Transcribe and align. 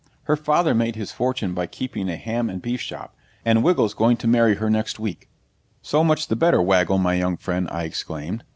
Her 0.23 0.35
father 0.35 0.73
made 0.73 0.95
his 0.95 1.11
fortune 1.11 1.53
by 1.53 1.67
keeping 1.67 2.09
a 2.09 2.15
ham 2.17 2.49
and 2.49 2.59
beef 2.59 2.81
shop, 2.81 3.15
and 3.45 3.61
Wiggle's 3.63 3.93
going 3.93 4.17
to 4.17 4.27
marry 4.27 4.55
her 4.55 4.67
next 4.67 4.97
week.' 4.99 5.29
'So 5.83 6.03
much 6.03 6.25
the 6.27 6.35
better, 6.35 6.59
Waggle, 6.59 6.97
my 6.97 7.13
young 7.13 7.37
friend,' 7.37 7.69
I 7.71 7.83
exclaimed. 7.83 8.43